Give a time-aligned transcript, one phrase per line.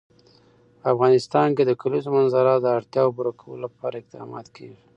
[0.79, 4.79] په افغانستان کې د د کلیزو منظره د اړتیاوو پوره کولو لپاره اقدامات کېږي.